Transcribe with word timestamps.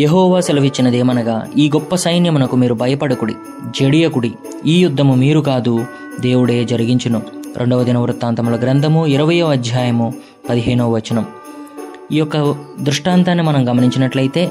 యహోవా 0.00 0.40
సెలవిచ్చినదేమనగా 0.40 1.36
ఈ 1.58 1.68
గొప్ప 1.68 1.94
సైన్యమునకు 1.94 2.56
మీరు 2.56 2.74
భయపడకుడి 2.74 3.34
జడియకుడి. 3.80 4.30
ఈ 4.66 4.74
యుద్ధము 4.82 5.14
మీరు 5.14 5.40
కాదు 5.40 5.84
దేవుడే 6.20 6.64
జరిగించును. 6.64 7.22
రెండవ 7.56 7.84
దిన 7.84 7.98
వృత్తాంతముల 7.98 8.56
గ్రంథము 8.56 9.06
ఇరవయో 9.06 9.46
అధ్యాయము 9.48 10.14
పదిహేనవ 10.50 10.94
వచనం. 10.94 11.26
ఈ 12.12 12.16
యొక్క 12.16 12.54
దృష్టాంతాన్ని 12.80 13.44
మనం 13.44 13.68
గమనించినట్లయితే 13.68 14.50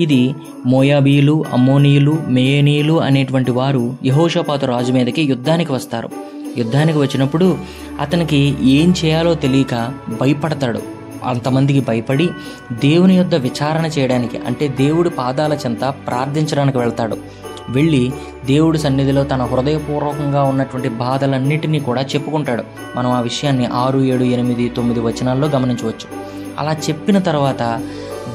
ఇది 0.00 0.34
మోయాబీలు 0.66 1.44
అమ్మోనీయులు 1.52 2.14
మేయనీయులు 2.28 3.00
అనేటువంటి 3.00 3.50
వారు 3.50 3.96
యహోషపాత 4.04 4.64
రాజు 4.64 4.92
మీదకి 4.92 5.22
యుద్ధానికి 5.22 5.72
వస్తారు. 5.72 6.10
యుద్ధానికి 6.58 6.98
వచ్చినప్పుడు 6.98 7.58
అతనికి 8.00 8.40
ఏం 8.62 8.94
చేయాలో 9.04 9.34
తెలియక 9.34 9.74
భయపడతాడు. 10.20 10.99
అంతమందికి 11.24 11.80
భయపడి 11.80 12.30
దేవుని 12.72 13.16
యొద్ద 13.16 13.34
విచారణ 13.34 13.86
చేయడానికి 13.86 14.38
అంటే 14.38 14.68
దేవుడి 14.68 15.10
పాదాల 15.10 15.52
చెంత 15.52 15.80
ప్రార్థించడానికి 15.80 16.78
వెళ్తాడు. 16.78 17.16
వెళ్ళి 17.68 18.12
దేవుడి 18.46 18.78
సన్నిధిలో 18.78 19.24
తన 19.24 19.42
హృదయపూర్వకంగా 19.42 20.42
ఉన్నటువంటి 20.42 20.88
బాధలన్నిటినీ 20.88 21.80
కూడా 21.80 22.02
చెప్పుకుంటాడు. 22.02 22.64
మనం 22.96 23.10
ఆ 23.10 23.20
విషయాన్ని 23.20 23.66
ఆరు 23.66 23.98
ఏడు 23.98 24.24
ఎనిమిది 24.24 24.68
తొమ్మిది 24.68 25.00
వచనాల్లో 25.00 25.48
గమనించవచ్చు. 25.48 26.08
అలా 26.58 26.72
చెప్పిన 26.72 27.18
తర్వాత 27.18 27.80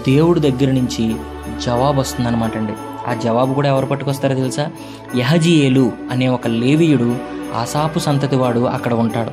దేవుడి 0.08 0.40
దగ్గర 0.40 0.68
నుంచి 0.72 1.16
జవాబు 1.66 2.00
వస్తుందన్నమాట 2.00 2.58
అండి. 2.58 2.74
ఆ 3.08 3.14
జవాబు 3.14 3.54
కూడా 3.54 3.70
ఎవరు 3.70 3.86
పట్టుకొస్తారో 3.86 4.36
తెలుసా? 4.36 4.68
యహజియేలు 5.18 5.92
అనే 6.12 6.28
ఒక 6.28 6.48
లేవీయుడు 6.48 7.35
ఆసాపు 7.56 8.00
సంతతి 8.00 8.36
వాడు 8.36 8.60
అక్కడ 8.60 8.94
ఉంటాడు. 8.94 9.32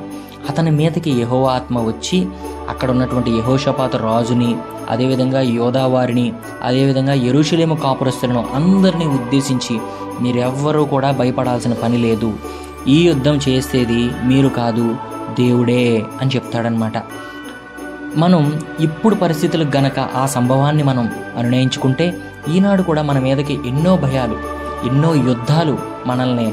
అతని 0.49 0.71
మీదకి 0.71 1.11
యహో 1.21 1.39
ఆత్మ 1.47 1.79
వచ్చి 1.79 2.27
అక్కడ 2.69 2.91
ఉన్నటువంటి 2.91 3.31
యహోషపాత 3.31 3.95
రాజుని 3.95 4.55
అదేవిధంగా 4.89 5.41
యోధావారిని 5.41 6.33
అదేవిధంగా 6.63 7.13
ఎరుషులేము 7.13 7.75
కాపురస్తులను 7.75 8.45
అందరినీ 8.55 9.05
ఉద్దేశించి 9.05 9.75
మీరెవ్వరూ 10.21 10.85
కూడా 10.85 11.11
భయపడాల్సిన 11.11 11.73
పని 11.73 11.97
లేదు. 11.97 12.33
ఈ 12.87 12.97
యుద్ధం 13.07 13.39
చేసేది 13.49 14.01
మీరు 14.23 14.47
కాదు 14.47 14.95
దేవుడే 15.39 15.83
అని 16.21 16.31
చెప్తాడనమాట 16.35 16.97
మనం 18.17 18.41
ఇప్పుడు 18.79 19.15
పరిస్థితులకు 19.15 19.77
గనక 19.77 19.99
ఆ 19.99 20.25
సంభవాన్ని 20.25 20.83
మనం 20.83 21.05
అనునయించుకుంటే 21.37 22.07
ఈనాడు 22.53 22.81
కూడా 22.81 23.01
మన 23.01 23.19
మీదకి 23.19 23.59
ఎన్నో 23.65 23.97
భయాలు 23.97 24.37
ఎన్నో 24.87 25.15
యుద్ధాలు 25.29 25.77
మనల్ని 26.05 26.47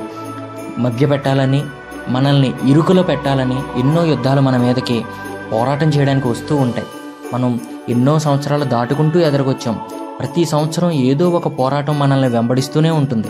మధ్యపెట్టాలని 0.80 1.62
మనల్ని 2.08 2.52
ఇరుకులో 2.68 3.02
పెట్టాలని 3.02 3.58
ఎన్నో 3.76 4.04
యుద్ధాలు 4.04 4.40
మన 4.40 4.56
మీదకి 4.56 5.04
పోరాటం 5.52 5.88
చేయడానికి 5.88 6.28
వస్తూ 6.28 6.56
ఉంటాయి. 6.56 6.86
మనం 7.34 7.60
ఎన్నో 7.88 8.18
సంవత్సరాలు 8.18 8.64
దాటుకుంటూ 8.64 9.20
ఎదురుకొచ్చాం 9.20 9.80
ప్రతి 10.20 10.44
సంవత్సరం 10.44 10.90
ఏదో 10.90 11.30
ఒక 11.30 11.58
పోరాటం 11.58 11.98
మనల్ని 11.98 12.28
వెంబడిస్తూనే 12.28 12.90
ఉంటుంది. 12.90 13.28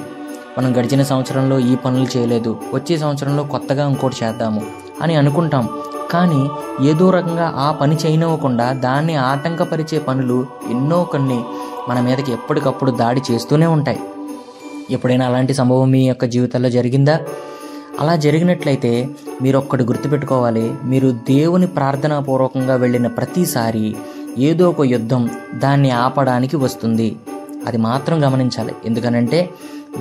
మనం 0.58 0.70
గడిచిన 0.80 1.02
సంవత్సరంలో 1.02 1.58
ఈ 1.58 1.74
పనులు 1.74 2.06
చేయలేదు 2.16 2.60
వచ్చే 2.74 2.98
సంవత్సరంలో 2.98 3.42
కొత్తగా 3.42 3.88
ఇంకోటి 3.88 4.16
చేద్దాము 4.24 4.62
అని 5.02 5.14
అనుకుంటాం. 5.14 5.68
కానీ 6.10 6.40
ఏదో 6.86 7.10
రకంగా 7.10 7.52
ఆ 7.56 7.72
పని 7.72 7.96
చేయనివ్వకుండా 7.96 8.72
దాన్ని 8.72 9.14
ఆటంకపరిచే 9.14 9.98
పనులు 9.98 10.46
ఎన్నో 10.70 11.04
కొన్ని 11.04 11.44
మన 11.88 12.00
మీదకి 12.00 12.32
ఎప్పటికప్పుడు 12.32 12.90
దాడి 12.90 13.22
చేస్తూనే 13.30 13.66
ఉంటాయి. 13.66 14.00
ఎప్పుడైనా 14.90 15.26
అలాంటి 15.26 15.54
సంభవం 15.54 15.90
మీ 15.90 16.08
యొక్క 16.08 16.24
జీవితంలో 16.24 16.70
జరిగిందా? 16.70 17.20
అలా 18.00 18.16
జరిగినట్లయితే 18.16 19.08
మీరు 19.42 19.58
ఒక్కటి 19.58 19.84
గుర్తుపెట్టుకోవాలి. 19.84 20.74
మీరు 20.84 21.10
దేవుని 21.10 21.66
ప్రార్థనాపూర్వకంగా 21.66 22.74
వెళ్ళిన 22.74 23.06
ప్రతిసారి 23.06 23.96
ఏదో 24.38 24.70
ఒక 24.70 24.80
యుద్ధం 24.80 25.30
దాన్ని 25.54 25.90
ఆపడానికి 25.90 26.56
వస్తుంది. 26.56 27.16
అది 27.66 27.76
మాత్రం 27.76 28.24
గమనించాలి. 28.24 28.74
ఎందుకనంటే 28.84 29.50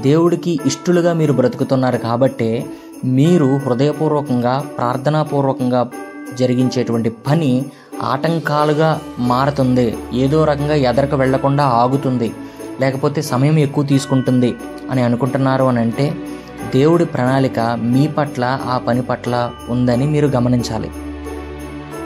దేవుడికి 0.01 0.59
ఇష్టలుగా 0.65 1.13
మీరు 1.13 1.33
బ్రతుకుతున్నారు 1.33 1.97
కాబట్టే 1.97 2.65
మీరు 3.05 3.57
హృదయపూర్వకంగా 3.57 4.63
ప్రార్థనాపూర్వకంగా 4.77 5.89
జరిగించేటువంటి 6.33 7.09
పని 7.09 7.65
ఆటంకాలుగా 8.03 9.01
మారుతుంది. 9.19 9.97
ఏదో 10.13 10.43
రకంగా 10.43 10.75
ఎదరకు 10.75 11.15
వెళ్ళకుండా 11.15 11.63
ఆగుతుంది. 11.63 12.31
లేకపోతే 12.81 13.21
సమయం 13.21 13.59
ఎక్కువ 13.59 13.83
తీసుకుంటుంది 13.83 14.55
అని 14.91 15.01
అనుకుంటున్నారు 15.01 15.63
అని 15.63 15.79
అంటే 15.79 16.13
దేవుడి 16.75 17.05
ప్రణాళిక 17.05 17.59
మీ 17.81 18.07
పట్ల 18.07 18.59
ఆ 18.65 18.77
పని 18.77 19.01
పట్ల 19.01 19.51
ఉందని 19.69 20.07
మీరు 20.07 20.27
గమనించాలి. 20.27 20.89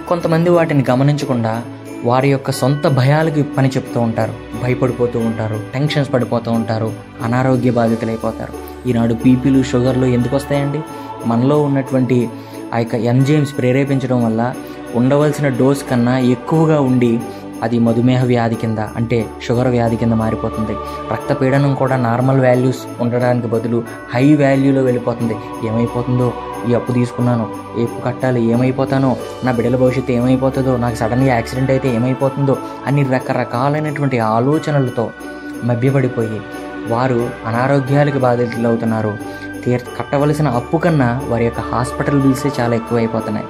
కొంతమంది 0.07 0.50
వాటిని 0.50 0.85
గమనించకుండా 0.91 1.61
వారి 2.03 2.29
యొక్క 2.29 2.51
సొంత 2.51 2.88
భయాలకి 2.88 3.44
పని 3.44 3.69
చెప్తూ 3.69 4.00
ఉంటారు 4.01 4.34
భయపడిపోతూ 4.63 5.19
ఉంటారు 5.19 5.59
టెన్షన్స్ 5.73 6.13
పడిపోతూ 6.13 6.51
ఉంటారు 6.51 6.94
అనారోగ్య 7.23 7.72
బాధితులైపోతారు. 7.72 8.53
ఈనాడు 8.90 9.13
బీపీలు 9.13 9.63
షుగర్లు 9.63 10.05
ఎందుకు 10.05 10.35
వస్తాయండి? 10.35 10.81
మనలో 11.25 11.61
ఉన్నటువంటి 11.61 12.29
ఆ 12.73 12.78
యొక్క 12.78 12.95
ఎంజైమ్స్ 12.95 13.57
ప్రేరేపించడం 13.57 14.25
వల్ల 14.25 14.53
ఉండవలసిన 14.95 15.47
డోస్ 15.47 15.90
కన్నా 15.90 16.19
ఎక్కువగా 16.19 16.81
ఉండి 16.81 17.19
అది 17.63 17.79
మధుమేహ 17.79 18.24
వ్యాధి 18.24 18.56
కింద 18.56 18.78
అంటే 18.78 19.29
షుగర్ 19.47 19.68
వ్యాధి 19.68 19.96
కింద 19.96 20.13
మారిపోతుంది. 20.13 20.75
రక్తపీడనం 21.12 21.75
కూడా 21.75 21.96
నార్మల్ 21.97 22.41
వాల్యూస్ 22.41 22.81
ఉండడానికి 23.00 23.47
బదులు 23.47 23.84
హై 24.13 24.35
వాల్యూలో 24.35 24.81
వెళ్ళిపోతుంది. 24.81 25.35
ఏమైపోతుందో? 25.68 26.34
ఈ 26.69 26.73
అప్పు 26.73 26.91
తీసుకున్నాను. 26.91 27.50
ఏ 27.78 27.84
అప్పు 27.84 28.02
కట్టాలి 28.06 28.44
ఏమైపోతానో? 28.46 29.16
నా 29.44 29.52
బిడ్డల 29.52 29.75
భవిష్యత్తు 29.75 30.12
ఏమైపోతుందో? 30.12 30.78
నాకు 30.78 30.96
సడన్గా 30.96 31.28
యాక్సిడెంట్ 31.28 31.72
అయితే 31.72 31.96
ఏమైపోతుందో? 31.96 32.57
అన్ని 32.88 33.03
రకరకాలైనటువంటి 33.03 34.19
ఆలోచనలతో 34.19 35.09
మభ్యపడిపోయి 35.63 36.41
వారు 36.88 37.29
అనారోగ్యాలకు 37.47 38.19
బాధితులు 38.19 38.68
అవుతున్నారు 38.68 39.18
తీర్ 39.66 39.81
కట్టవలసిన 40.00 40.47
అప్పు 40.47 40.78
కన్నా 40.78 41.22
వారి 41.28 41.46
యొక్క 41.46 41.59
హాస్పిటల్ 41.59 42.22
బిల్సే 42.22 42.52
చాలా 42.59 42.75
ఎక్కువైపోతున్నాయి. 42.75 43.47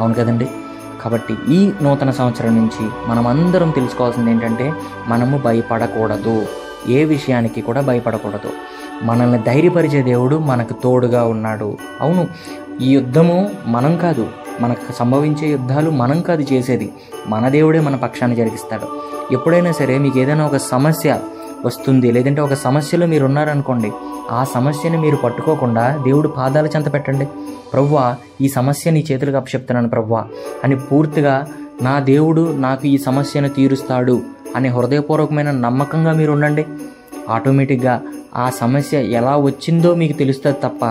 అవును 0.00 0.14
కదండి? 0.14 0.48
కాబట్టి 1.06 1.34
ఈ 1.48 1.72
నూతన 1.82 2.10
సంవత్సరం 2.10 2.56
నుంచి 2.56 2.84
మనమందరం 3.06 3.70
తెలుసుకోవాల్సింది 3.70 4.30
ఏంటంటే 4.30 4.72
మనము 5.08 5.38
భయపడకూడదు. 5.38 6.46
ఏ 6.88 7.04
విషయానికి 7.04 7.60
కూడా 7.60 7.80
భయపడకూడదు. 7.80 8.50
మనల్ని 9.02 9.38
ధైర్యపరిచే 9.38 10.02
దేవుడు 10.02 10.36
మనకు 10.36 10.72
తోడుగా 10.72 11.24
ఉన్నాడు. 11.24 11.78
అవును 12.00 12.28
ఈ 12.82 12.88
యుద్ధము 12.90 13.50
మనం 13.66 13.96
కాదు 13.96 14.26
మనకు 14.60 14.92
సంభవించే 14.92 15.48
యుద్ధాలు 15.48 15.90
మనం 15.90 16.20
కాదు 16.20 16.42
చేసేది. 16.52 16.92
మన 17.28 17.48
దేవుడే 17.48 17.80
మన 17.80 17.96
పక్షాన్ని 17.96 18.36
జరిగిస్తాడు. 18.36 18.86
ఎప్పుడైనా 19.32 19.72
సరే 19.72 19.98
మీకు 19.98 20.18
ఏదైనా 20.18 20.46
ఒక 20.46 20.56
సమస్య 20.56 21.18
వస్తుంది. 21.66 22.08
లేదంటే 22.16 22.40
ఒక 22.40 22.54
సమస్యలో 22.54 23.06
మీరు 23.12 23.24
ఉన్నారనుకోండి 23.24 23.90
ఆ 24.30 24.40
సమస్యని 24.54 24.98
మీరు 25.04 25.16
పట్టుకోకుండా 25.16 25.84
దేవుడు 26.04 26.28
పాదాల 26.28 26.66
చెంత 26.66 26.88
పెట్టండి. 26.94 27.28
ప్రవ్వా 27.72 28.04
ఈ 28.40 28.48
సమస్య 28.48 28.90
నీ 28.90 29.00
చేతులకు 29.12 29.36
అప్పచెప్తున్నాను 29.36 29.88
ప్రవ్వా 29.88 30.22
అని 30.64 30.76
పూర్తిగా 30.88 31.34
నా 31.82 31.94
దేవుడు 32.10 32.44
నాకు 32.56 32.84
ఈ 32.86 32.96
సమస్యను 32.98 33.48
తీరుస్తాడు 33.48 34.16
అనే 34.56 34.68
హృదయపూర్వకమైన 34.68 35.50
నమ్మకంగా 35.50 36.12
మీరు 36.12 36.32
ఉండండి 36.32 36.64
ఆటోమేటిక్గా 37.30 37.94
ఆ 38.36 38.50
సమస్య 38.60 38.96
ఎలా 39.18 39.36
వచ్చిందో 39.36 39.90
మీకు 39.94 40.14
తెలుస్తుంది 40.18 40.56
తప్ప 40.64 40.84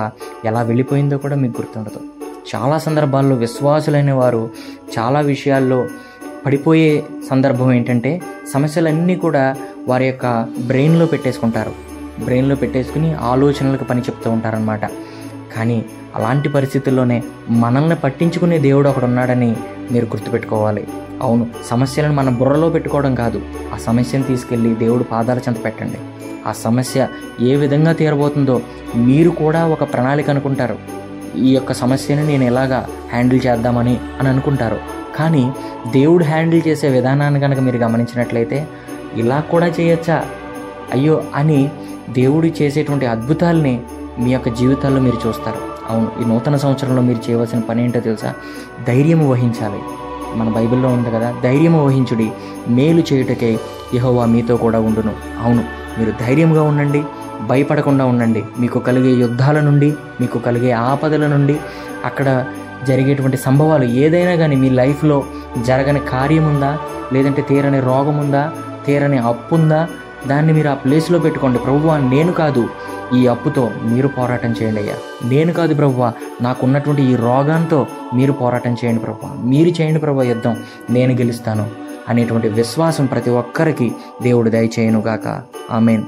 ఎలా 0.46 0.62
వెళ్ళిపోయిందో 0.62 1.18
కూడా 1.18 1.36
మీకు 1.36 1.62
గుర్తుండదు. 1.62 2.02
చాలా 2.52 2.78
సందర్భాల్లో 2.78 3.36
విశ్వాసులైన 3.36 4.12
వారు 4.14 4.42
చాలా 4.96 5.20
విషయాల్లో 5.20 5.80
పడిపోయే 6.46 7.04
సందర్భం 7.30 7.74
ఏంటంటే 7.74 8.22
సమస్యలన్నీ 8.54 9.16
కూడా 9.16 9.56
వారి 9.88 10.06
యొక్క 10.06 10.48
బ్రెయిన్లో 10.68 11.06
పెట్టేసుకుంటారు. 11.06 11.72
బ్రెయిన్లో 12.24 12.56
పెట్టేసుకుని 12.56 13.14
ఆలోచనలకు 13.14 13.84
పని 13.84 14.02
చెప్తూ 14.02 14.32
ఉంటారనమాట 14.32 14.86
కానీ 15.56 15.86
అలాంటి 16.16 16.50
పరిస్థితుల్లోనే 16.50 17.24
మనల్ని 17.50 17.96
పట్టించుకునే 17.96 18.58
దేవుడు 18.58 18.90
ఒకడు 18.90 19.06
ఉన్నాడని 19.06 19.56
మీరు 19.92 20.06
గుర్తుపెట్టుకోవాలి. 20.06 20.88
అవును 21.22 21.48
సమస్యలను 21.66 22.14
మన 22.14 22.30
బుర్రలో 22.30 22.70
పెట్టుకోవడం 22.70 23.16
కాదు. 23.16 23.42
ఆ 23.74 23.78
సమస్యను 23.78 24.24
తీసుకెళ్ళి 24.24 24.76
దేవుడు 24.76 25.04
పాదాల 25.04 25.38
చెంత 25.38 25.64
పెట్టండి. 25.66 25.98
ఆ 26.48 26.52
సమస్య 26.52 27.08
ఏ 27.42 27.56
విధంగా 27.56 27.92
తీరబోతుందో 27.92 28.62
మీరు 28.96 29.30
కూడా 29.30 29.66
ఒక 29.66 29.94
ప్రణాళిక 29.94 30.30
అనుకుంటారు. 30.30 30.78
ఈ 31.38 31.54
యొక్క 31.54 31.74
సమస్యని 31.74 32.28
నేను 32.28 32.44
ఎలాగా 32.44 32.88
హ్యాండిల్ 33.12 33.42
చేద్దామని 33.48 34.00
అని 34.20 34.30
అనుకుంటారు. 34.30 35.05
కానీ 35.16 35.54
దేవుడు 35.92 36.24
హ్యాండిల్ 36.24 36.62
చేసే 36.68 36.90
విధానాన్ని 36.90 37.40
కనుక 37.40 37.60
మీరు 37.60 37.78
గమనించినట్లయితే 37.78 38.68
ఇలా 39.16 39.40
కూడా 39.40 39.68
చేయొచ్చా? 39.68 40.26
అయ్యో 40.94 41.24
అని 41.36 41.72
దేవుడు 42.10 42.48
చేసేటువంటి 42.48 43.06
అద్భుతాలని 43.06 43.82
మీ 44.20 44.32
యొక్క 44.32 44.50
జీవితాల్లో 44.50 45.02
మీరు 45.02 45.28
చూస్తారు. 45.28 45.76
అవును 45.90 46.12
ఈ 46.22 46.26
నూతన 46.26 46.56
సంవత్సరంలో 46.56 47.02
మీరు 47.02 47.30
చేయవలసిన 47.30 47.60
పని 47.60 47.84
ఏంటో 47.84 48.00
తెలుసా? 48.00 48.34
ధైర్యము 48.88 49.32
వహించాలి. 49.32 49.80
మన 50.36 50.50
బైబిల్లో 50.50 50.90
ఉంది 50.90 51.12
కదా 51.12 51.34
ధైర్యము 51.44 51.86
వహించుడి. 51.86 52.32
మేలు 52.68 53.04
చేయుటకై 53.14 53.60
యహోవా 53.94 54.26
మీతో 54.26 54.58
కూడా 54.58 54.80
ఉండును. 54.80 55.14
అవును 55.44 55.64
మీరు 56.00 56.12
ధైర్యంగా 56.12 56.64
ఉండండి 56.64 57.04
భయపడకుండా 57.48 58.06
ఉండండి. 58.06 58.44
మీకు 58.60 58.80
కలిగే 58.80 59.22
యుద్ధాల 59.22 59.60
నుండి 59.60 59.94
మీకు 60.22 60.40
కలిగే 60.40 60.72
ఆపదల 60.72 61.28
నుండి 61.28 61.60
అక్కడ 62.06 62.46
జరిగేటువంటి 62.84 63.38
సంభవాలు 63.38 63.84
ఏదైనా 63.84 64.36
కానీ 64.36 64.56
మీ 64.56 64.70
లైఫ్లో 64.70 65.24
జరగని 65.62 66.00
కార్యం 66.00 66.56
ఉందా 66.56 66.80
లేదంటే 67.14 67.42
తీరని 67.42 67.80
రోగం 67.80 68.18
ఉందా 68.18 68.52
తీరని 68.86 69.18
అప్పు 69.18 69.56
ఉందా 69.56 69.88
దాన్ని 70.28 70.54
మీరు 70.54 70.70
ఆ 70.70 70.74
ప్లేస్లో 70.74 71.20
పెట్టుకోండి. 71.20 71.60
ప్రభువా 71.60 71.98
నేను 71.98 72.32
కాదు 72.32 72.70
ఈ 73.16 73.28
అప్పుతో 73.28 73.72
మీరు 73.84 74.08
పోరాటం 74.08 74.56
చేయండి 74.62 74.82
అయ్యా. 74.82 74.94
నేను 75.30 75.54
కాదు 75.54 75.74
ప్రభువా 75.74 76.14
నాకున్నటువంటి 76.42 77.04
ఈ 77.04 77.16
రోగంతో 77.16 77.88
మీరు 78.16 78.32
పోరాటం 78.32 78.74
చేయండి 78.74 79.00
ప్రభువా. 79.00 79.44
మీరు 79.44 79.82
చేయండి 79.82 80.00
ప్రభు 80.00 80.22
యుద్ధం. 80.22 80.58
నేను 80.90 81.14
గెలుస్తాను 81.14 81.70
అనేటువంటి 82.10 82.50
విశ్వాసం 82.50 83.06
ప్రతి 83.06 83.30
ఒక్కరికి 83.30 83.96
దేవుడు 84.22 84.50
దయచేయనుగాక. 84.50 85.42
ఆమెన్. 85.72 86.04